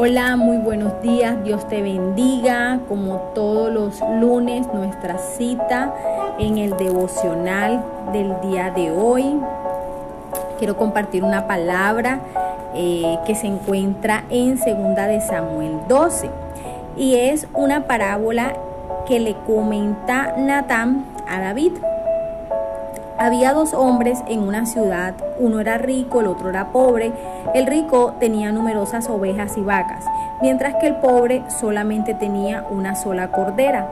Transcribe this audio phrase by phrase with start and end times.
[0.00, 2.78] Hola, muy buenos días, Dios te bendiga.
[2.86, 5.92] Como todos los lunes, nuestra cita
[6.38, 9.24] en el devocional del día de hoy.
[10.58, 12.20] Quiero compartir una palabra
[12.76, 16.30] eh, que se encuentra en segunda de Samuel 12
[16.96, 18.52] y es una parábola
[19.08, 21.72] que le comenta Natán a David.
[23.20, 27.12] Había dos hombres en una ciudad, uno era rico, el otro era pobre.
[27.52, 30.04] El rico tenía numerosas ovejas y vacas,
[30.40, 33.88] mientras que el pobre solamente tenía una sola cordera,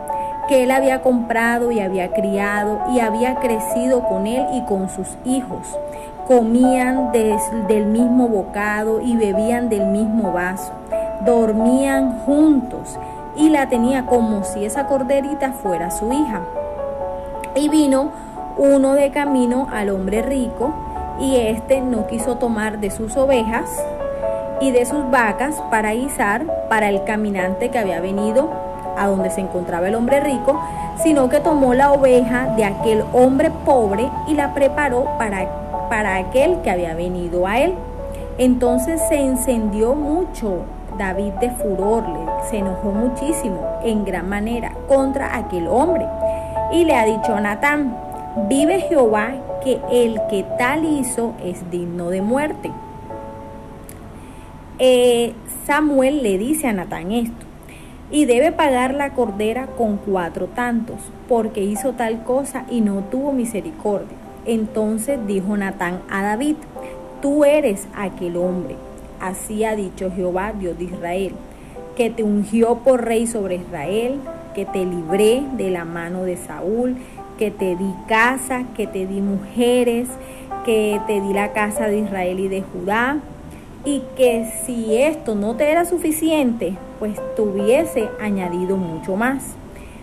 [0.49, 5.09] que él había comprado y había criado y había crecido con él y con sus
[5.25, 5.77] hijos.
[6.29, 10.71] Comían del mismo bocado y bebían del mismo vaso.
[11.25, 12.97] Dormían juntos
[13.37, 16.43] y la tenía como si esa corderita fuera su hija.
[17.57, 18.11] Y vino
[18.57, 20.73] uno de camino al hombre rico,
[21.21, 23.71] y éste no quiso tomar de sus ovejas
[24.61, 28.51] y de sus vacas para guisar para el caminante que había venido
[28.99, 30.61] a donde se encontraba el hombre rico,
[31.03, 35.47] sino que tomó la oveja de aquel hombre pobre y la preparó para,
[35.91, 37.75] para aquel que había venido a él.
[38.39, 40.63] Entonces se encendió mucho
[40.99, 42.05] David de furor,
[42.51, 46.07] se enojó muchísimo en gran manera contra aquel hombre
[46.73, 47.97] y le ha dicho a Natán,
[48.37, 49.35] Vive Jehová
[49.65, 52.71] que el que tal hizo es digno de muerte.
[54.79, 55.33] Eh,
[55.65, 57.47] Samuel le dice a Natán esto,
[58.11, 60.97] y debe pagar la cordera con cuatro tantos,
[61.29, 64.19] porque hizo tal cosa y no tuvo misericordia.
[64.45, 66.57] Entonces dijo Natán a David,
[67.23, 68.77] tú eres aquel hombre.
[69.19, 71.33] Así ha dicho Jehová, Dios de Israel,
[71.97, 74.21] que te ungió por rey sobre Israel,
[74.55, 76.97] que te libré de la mano de Saúl,
[77.39, 80.09] que te di casa, que te di mujeres,
[80.65, 83.19] que te di la casa de Israel y de Judá,
[83.85, 89.55] y que si esto no te era suficiente, pues tuviese añadido mucho más.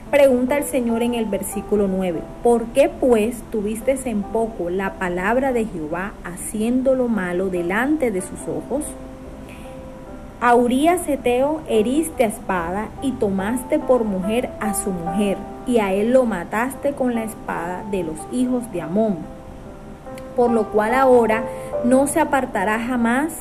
[0.09, 5.51] Pregunta el Señor en el versículo 9, ¿por qué pues tuviste en poco la palabra
[5.53, 8.85] de Jehová haciendo lo malo delante de sus ojos?
[10.39, 15.93] A Urias Eteo heriste a espada y tomaste por mujer a su mujer, y a
[15.93, 19.17] él lo mataste con la espada de los hijos de Amón.
[20.35, 21.43] Por lo cual ahora
[21.83, 23.33] no se apartará jamás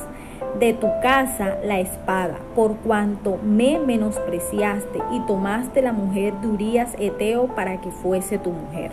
[0.59, 6.91] de tu casa la espada, por cuanto me menospreciaste y tomaste la mujer de Urias
[6.99, 8.91] Eteo para que fuese tu mujer.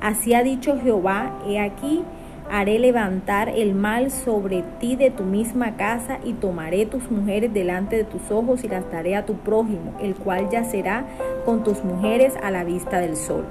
[0.00, 2.02] Así ha dicho Jehová, he aquí,
[2.50, 7.96] haré levantar el mal sobre ti de tu misma casa y tomaré tus mujeres delante
[7.96, 11.04] de tus ojos y las daré a tu prójimo, el cual yacerá
[11.44, 13.44] con tus mujeres a la vista del sol.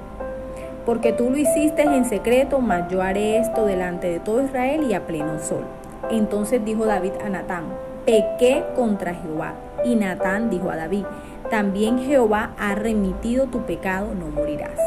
[0.84, 4.94] Porque tú lo hiciste en secreto, mas yo haré esto delante de todo Israel y
[4.94, 5.64] a pleno sol.
[6.10, 7.64] Entonces dijo David a Natán,
[8.04, 9.54] pequé contra Jehová.
[9.84, 11.04] Y Natán dijo a David,
[11.50, 14.78] también Jehová ha remitido tu pecado, no morirás.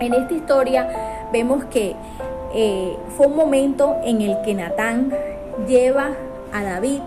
[0.00, 0.88] En esta historia
[1.32, 1.96] vemos que
[2.54, 5.12] eh, fue un momento en el que Natán
[5.66, 6.10] lleva
[6.52, 7.00] a David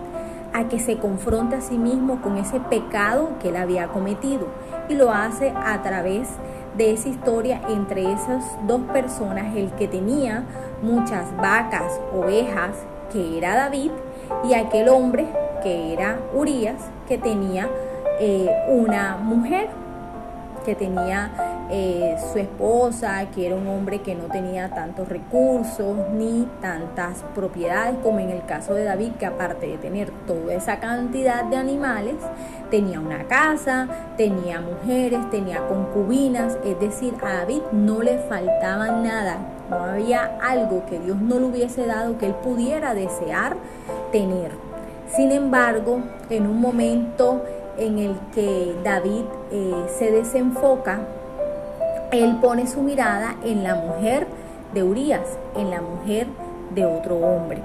[0.52, 4.46] a que se confronte a sí mismo con ese pecado que él había cometido
[4.88, 6.28] y lo hace a través
[6.76, 10.44] de esa historia entre esas dos personas, el que tenía
[10.82, 12.70] muchas vacas, ovejas,
[13.12, 13.90] que era David,
[14.44, 15.26] y aquel hombre
[15.62, 17.68] que era Urias, que tenía
[18.20, 19.68] eh, una mujer,
[20.62, 21.30] que tenía
[21.70, 27.96] eh, su esposa, que era un hombre que no tenía tantos recursos ni tantas propiedades
[28.02, 32.16] como en el caso de David, que aparte de tener toda esa cantidad de animales,
[32.70, 39.38] tenía una casa, tenía mujeres, tenía concubinas, es decir, a David no le faltaba nada,
[39.70, 43.56] no había algo que Dios no le hubiese dado que él pudiera desear
[44.10, 44.52] tener.
[45.16, 46.00] Sin embargo,
[46.30, 47.42] en un momento
[47.78, 51.00] en el que David eh, se desenfoca,
[52.10, 54.26] él pone su mirada en la mujer
[54.72, 56.26] de Urias, en la mujer
[56.74, 57.62] de otro hombre.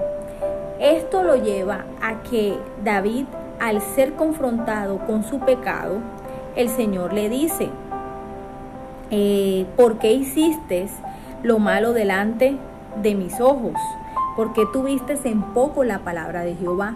[0.80, 3.24] Esto lo lleva a que David,
[3.58, 5.96] al ser confrontado con su pecado,
[6.56, 7.68] el Señor le dice,
[9.10, 10.88] eh, ¿por qué hiciste
[11.42, 12.56] lo malo delante
[13.02, 13.74] de mis ojos?
[14.36, 16.94] ¿Por qué tuviste en poco la palabra de Jehová?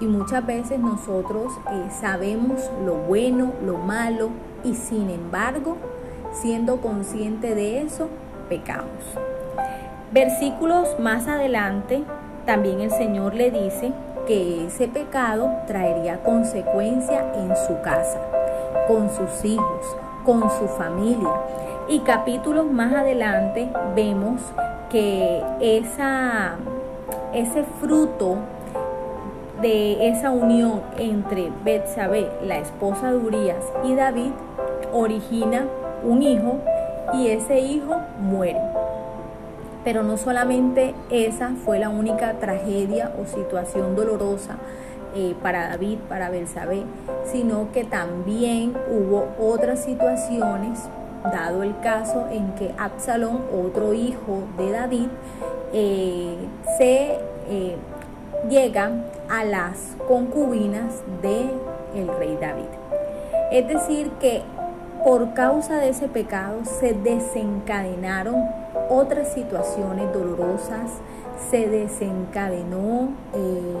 [0.00, 4.30] Y muchas veces nosotros eh, sabemos lo bueno, lo malo,
[4.64, 5.76] y sin embargo
[6.32, 8.08] siendo consciente de eso,
[8.48, 8.86] pecamos.
[10.12, 12.02] Versículos más adelante,
[12.46, 13.92] también el Señor le dice
[14.26, 18.20] que ese pecado traería consecuencia en su casa,
[18.86, 21.30] con sus hijos, con su familia.
[21.88, 24.40] Y capítulos más adelante vemos
[24.90, 26.56] que esa,
[27.32, 28.36] ese fruto
[29.60, 34.30] de esa unión entre Betsabé, la esposa de Urias, y David
[34.92, 35.66] origina
[36.04, 36.58] un hijo
[37.14, 38.60] y ese hijo muere.
[39.84, 44.56] Pero no solamente esa fue la única tragedia o situación dolorosa
[45.14, 46.82] eh, para David, para Betsabé,
[47.24, 50.80] sino que también hubo otras situaciones,
[51.24, 55.08] dado el caso en que Absalón, otro hijo de David,
[55.72, 56.36] eh,
[56.76, 57.18] se
[57.50, 57.76] eh,
[58.48, 58.90] llega
[59.28, 61.50] a las concubinas de
[61.94, 62.68] el rey David.
[63.50, 64.42] Es decir, que
[65.04, 68.44] por causa de ese pecado se desencadenaron
[68.90, 70.90] otras situaciones dolorosas,
[71.50, 73.74] se desencadenó eh,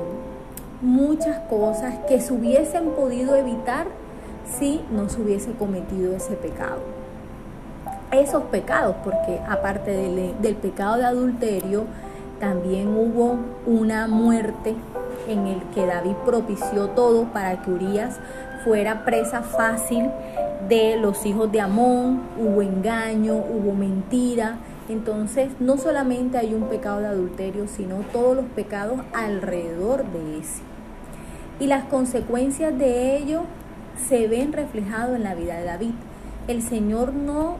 [0.80, 3.86] muchas cosas que se hubiesen podido evitar
[4.58, 6.80] si no se hubiese cometido ese pecado.
[8.10, 9.90] Esos pecados, porque aparte
[10.40, 11.84] del pecado de adulterio,
[12.40, 13.36] también hubo
[13.68, 14.74] una muerte
[15.28, 18.18] en el que David propició todo para que Urias
[18.64, 20.10] fuera presa fácil
[20.68, 24.56] de los hijos de Amón, hubo engaño, hubo mentira.
[24.88, 30.62] Entonces no solamente hay un pecado de adulterio, sino todos los pecados alrededor de ese.
[31.60, 33.42] Y las consecuencias de ello
[34.08, 35.92] se ven reflejadas en la vida de David.
[36.46, 37.56] El Señor no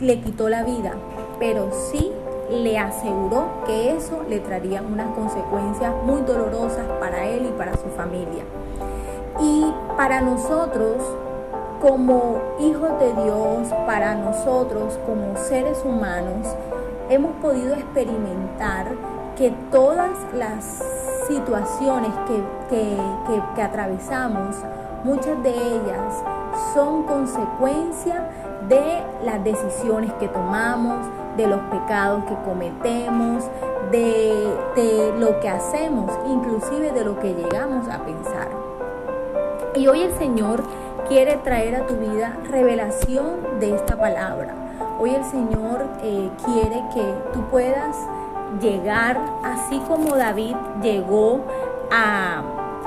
[0.00, 0.94] le quitó la vida,
[1.38, 2.10] pero sí
[2.50, 7.88] le aseguró que eso le traería unas consecuencias muy dolorosas para él y para su
[7.96, 8.44] familia.
[9.40, 11.02] Y para nosotros,
[11.80, 16.46] como hijos de Dios, para nosotros como seres humanos,
[17.10, 18.86] hemos podido experimentar
[19.36, 20.82] que todas las
[21.28, 22.10] situaciones
[22.70, 22.96] que,
[23.54, 24.56] que atravesamos,
[25.04, 26.14] muchas de ellas
[26.72, 28.28] son consecuencia
[28.68, 31.06] de las decisiones que tomamos,
[31.36, 33.44] de los pecados que cometemos,
[33.90, 38.48] de, lo que hacemos, inclusive de lo que llegamos a pensar.
[39.74, 40.62] Y hoy el Señor
[41.08, 44.54] quiere traer a tu vida revelación de esta palabra.
[44.98, 47.96] Hoy el Señor eh, quiere que tú puedas
[48.60, 51.40] llegar, así como David llegó
[51.92, 52.42] a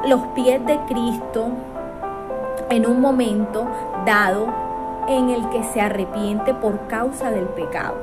[0.07, 1.49] los pies de Cristo
[2.69, 3.67] en un momento
[4.05, 4.68] dado
[5.09, 7.95] en el que se arrepiente por causa del pecado.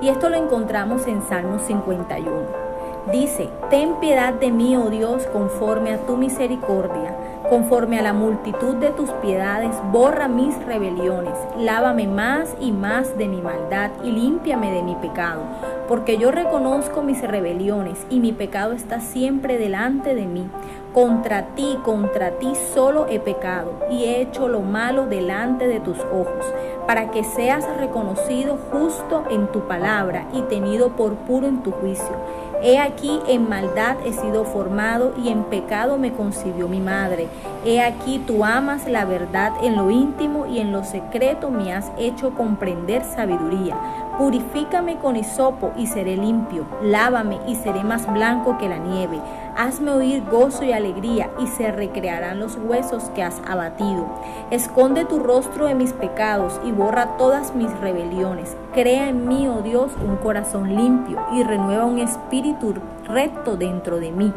[0.00, 2.70] Y esto lo encontramos en Salmo 51.
[3.10, 7.16] Dice, ten piedad de mí, oh Dios, conforme a tu misericordia,
[7.48, 13.26] conforme a la multitud de tus piedades, borra mis rebeliones, lávame más y más de
[13.26, 15.42] mi maldad y límpiame de mi pecado,
[15.88, 20.46] porque yo reconozco mis rebeliones y mi pecado está siempre delante de mí.
[20.92, 26.00] Contra ti, contra ti solo he pecado y he hecho lo malo delante de tus
[26.00, 26.44] ojos,
[26.84, 32.16] para que seas reconocido justo en tu palabra y tenido por puro en tu juicio.
[32.62, 37.28] He aquí en maldad he sido formado y en pecado me concibió mi madre.
[37.64, 41.90] He aquí tú amas la verdad en lo íntimo y en lo secreto me has
[41.98, 43.76] hecho comprender sabiduría.
[44.20, 46.66] Purifícame con hisopo y seré limpio.
[46.82, 49.18] Lávame y seré más blanco que la nieve.
[49.56, 54.04] Hazme oír gozo y alegría y se recrearán los huesos que has abatido.
[54.50, 58.58] Esconde tu rostro de mis pecados y borra todas mis rebeliones.
[58.74, 62.74] Crea en mí, oh Dios, un corazón limpio y renueva un espíritu
[63.06, 64.34] recto dentro de mí.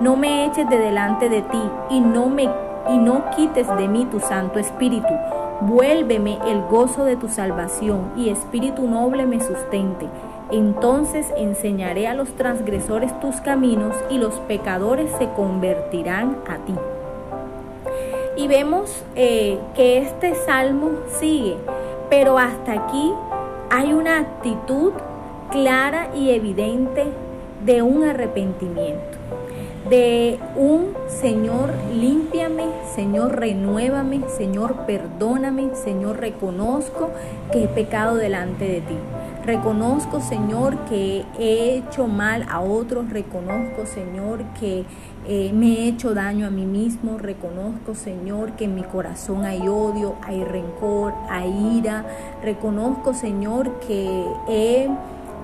[0.00, 2.48] No me eches de delante de ti y no me
[2.88, 5.08] y no quites de mí tu santo espíritu
[5.60, 10.06] Vuélveme el gozo de tu salvación y espíritu noble me sustente.
[10.50, 16.74] Entonces enseñaré a los transgresores tus caminos y los pecadores se convertirán a ti.
[18.36, 21.56] Y vemos eh, que este salmo sigue,
[22.10, 23.12] pero hasta aquí
[23.70, 24.92] hay una actitud
[25.50, 27.12] clara y evidente
[27.64, 29.18] de un arrepentimiento
[29.88, 37.10] de un Señor, límpiame, Señor, renuévame, Señor, perdóname, Señor, reconozco
[37.52, 38.96] que he pecado delante de ti.
[39.44, 43.10] Reconozco, Señor, que he hecho mal a otros.
[43.10, 44.86] Reconozco, Señor, que
[45.28, 47.18] eh, me he hecho daño a mí mismo.
[47.18, 52.06] Reconozco, Señor, que en mi corazón hay odio, hay rencor, hay ira.
[52.42, 54.88] Reconozco, Señor, que he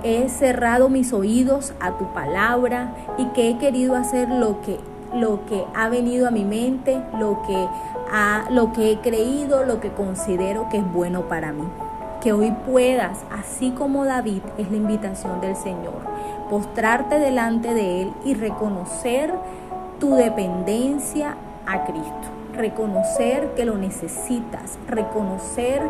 [0.02, 4.78] he cerrado mis oídos a tu palabra y que he querido hacer lo que
[5.14, 7.66] lo que ha venido a mi mente, lo que
[8.12, 11.64] ha, lo que he creído, lo que considero que es bueno para mí.
[12.20, 16.02] Que hoy puedas, así como David, es la invitación del Señor,
[16.48, 19.34] postrarte delante de Él y reconocer
[19.98, 21.34] tu dependencia
[21.66, 25.82] a Cristo reconocer que lo necesitas, reconocer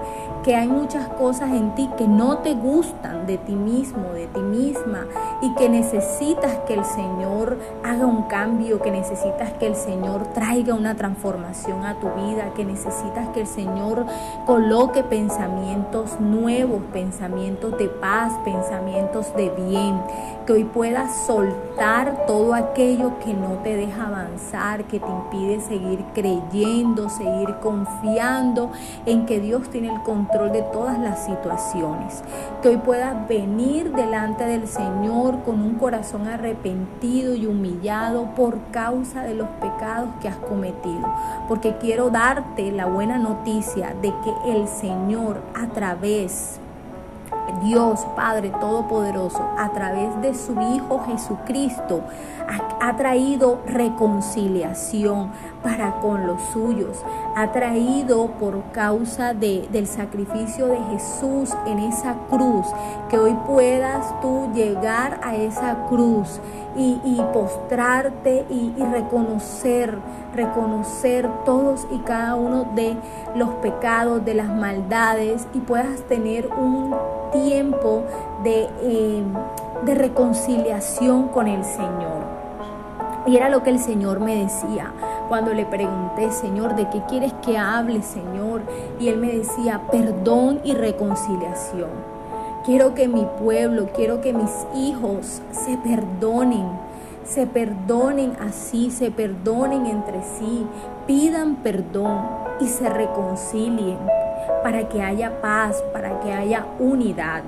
[0.42, 4.40] que hay muchas cosas en ti que no te gustan de ti mismo, de ti
[4.40, 5.06] misma,
[5.42, 10.74] y que necesitas que el Señor haga un cambio, que necesitas que el Señor traiga
[10.74, 14.06] una transformación a tu vida, que necesitas que el Señor
[14.46, 20.00] coloque pensamientos nuevos, pensamientos de paz, pensamientos de bien,
[20.46, 26.04] que hoy puedas soltar todo aquello que no te deja avanzar, que te impide seguir
[26.14, 26.59] creyendo,
[27.08, 28.70] seguir confiando
[29.06, 32.22] en que Dios tiene el control de todas las situaciones.
[32.62, 39.22] Que hoy puedas venir delante del Señor con un corazón arrepentido y humillado por causa
[39.22, 41.12] de los pecados que has cometido.
[41.48, 46.60] Porque quiero darte la buena noticia de que el Señor a través
[47.62, 52.02] Dios Padre Todopoderoso, a través de su Hijo Jesucristo,
[52.80, 55.30] ha, traído reconciliación
[55.62, 57.04] para con los suyos.
[57.36, 62.66] Ha traído por causa de, del sacrificio de Jesús en esa cruz,
[63.08, 66.40] que hoy puedas tú llegar a esa cruz
[66.76, 69.98] y, postrarte y, y reconocer,
[70.34, 72.96] reconocer todos y cada uno de
[73.34, 76.94] los pecados, de las maldades y puedas tener un
[77.30, 78.04] tiempo
[78.42, 79.22] de, eh,
[79.84, 82.40] de reconciliación con el Señor.
[83.26, 84.92] Y era lo que el Señor me decía
[85.28, 88.62] cuando le pregunté, Señor, ¿de qué quieres que hable, Señor?
[88.98, 91.90] Y Él me decía, perdón y reconciliación.
[92.64, 96.66] Quiero que mi pueblo, quiero que mis hijos se perdonen,
[97.24, 100.66] se perdonen así, se perdonen entre sí,
[101.06, 102.20] pidan perdón
[102.60, 103.98] y se reconcilien
[104.62, 107.42] para que haya paz, para que haya unidad.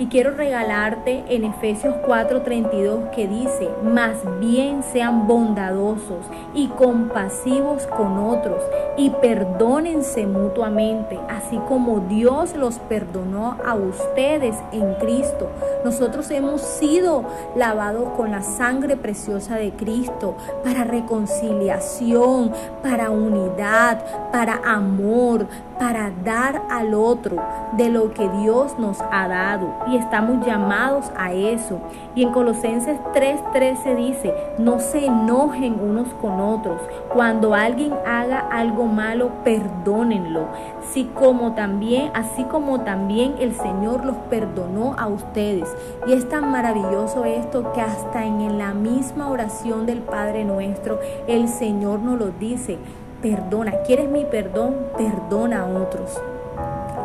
[0.00, 6.24] Y quiero regalarte en Efesios 4:32 que dice, más bien sean bondadosos
[6.54, 8.62] y compasivos con otros
[8.96, 15.48] y perdónense mutuamente, así como Dios los perdonó a ustedes en Cristo.
[15.84, 17.24] Nosotros hemos sido
[17.56, 25.46] lavados con la sangre preciosa de Cristo para reconciliación, para unidad, para amor,
[25.78, 27.36] para dar al otro
[27.72, 29.74] de lo que Dios nos ha dado.
[29.88, 31.78] Y estamos llamados a eso.
[32.14, 36.80] Y en Colosenses 3:13 dice, no se enojen unos con otros.
[37.12, 40.46] Cuando alguien haga algo malo, perdónenlo.
[40.82, 45.68] Así como también, así como también el Señor los perdonó a ustedes.
[46.06, 51.48] Y es tan maravilloso esto que hasta en la misma oración del Padre nuestro, el
[51.48, 52.78] Señor nos lo dice
[53.22, 53.72] perdona.
[53.86, 54.76] ¿Quieres mi perdón?
[54.96, 56.20] Perdona a otros.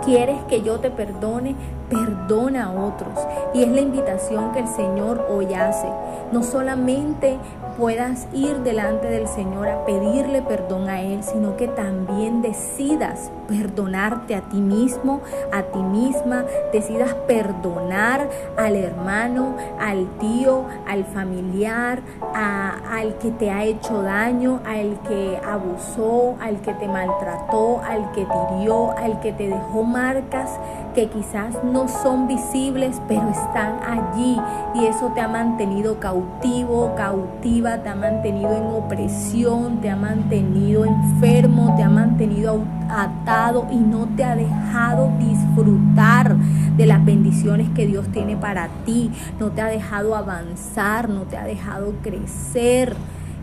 [0.04, 1.56] ¿Quieres que yo te perdone?
[1.94, 3.20] Perdona a otros.
[3.54, 5.88] Y es la invitación que el Señor hoy hace.
[6.32, 7.38] No solamente
[7.78, 14.36] puedas ir delante del Señor a pedirle perdón a Él, sino que también decidas perdonarte
[14.36, 15.22] a ti mismo,
[15.52, 22.02] a ti misma, decidas perdonar al hermano, al tío, al familiar,
[22.34, 28.26] al que te ha hecho daño, al que abusó, al que te maltrató, al que
[28.26, 30.50] te hirió, al que te dejó marcas
[30.94, 34.38] que quizás son visibles, pero están allí
[34.76, 40.86] y eso te ha mantenido cautivo, cautiva, te ha mantenido en opresión, te ha mantenido
[40.86, 46.36] enfermo, te ha mantenido atado y no te ha dejado disfrutar
[46.78, 51.38] de las bendiciones que Dios tiene para ti, no te ha dejado avanzar, no te
[51.38, 52.96] ha dejado crecer.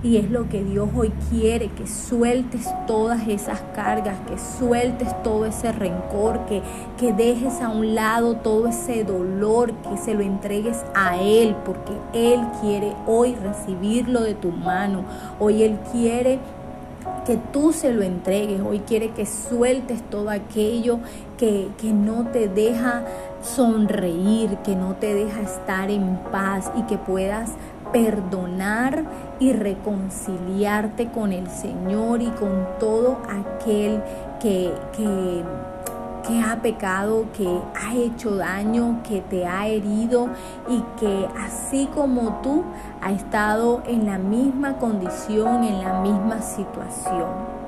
[0.03, 5.45] Y es lo que Dios hoy quiere, que sueltes todas esas cargas, que sueltes todo
[5.45, 6.63] ese rencor, que,
[6.99, 11.93] que dejes a un lado todo ese dolor, que se lo entregues a Él, porque
[12.15, 15.05] Él quiere hoy recibirlo de tu mano.
[15.39, 16.39] Hoy Él quiere
[17.27, 18.61] que tú se lo entregues.
[18.63, 20.99] Hoy quiere que sueltes todo aquello
[21.37, 23.05] que, que, no te deja
[23.43, 27.51] sonreír, que no te deja estar en paz y que puedas
[27.93, 29.05] perdonar
[29.41, 34.03] y reconciliarte con el Señor y con todo aquel
[34.41, 35.43] que, que,
[36.29, 40.29] que, ha pecado, que ha hecho daño, que te ha herido
[40.69, 42.63] y que así como tú
[43.01, 47.60] ha estado en la misma condición, en la misma situación.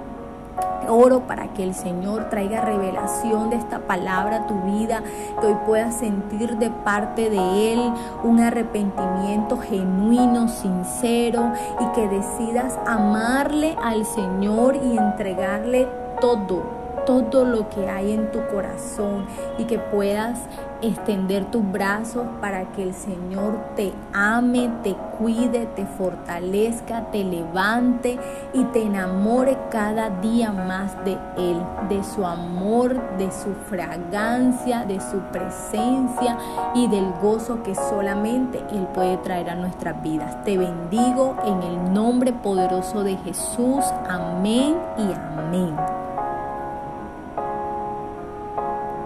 [0.88, 5.02] Oro para que el Señor traiga revelación de esta palabra a tu vida,
[5.40, 12.78] que hoy puedas sentir de parte de Él un arrepentimiento genuino, sincero y que decidas
[12.86, 15.88] amarle al Señor y entregarle
[16.20, 19.26] todo todo lo que hay en tu corazón
[19.59, 20.38] y que puedas
[20.82, 28.18] extender tus brazos para que el Señor te ame, te cuide, te fortalezca, te levante
[28.52, 35.00] y te enamore cada día más de Él, de su amor, de su fragancia, de
[35.00, 36.37] su presencia
[36.75, 40.42] y del gozo que solamente Él puede traer a nuestras vidas.
[40.44, 43.85] Te bendigo en el nombre poderoso de Jesús.
[44.09, 46.01] Amén y amén.